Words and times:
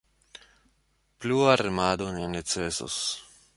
Plua 1.19 1.53
remado 1.63 2.09
ne 2.17 2.25
necesos. 2.39 3.01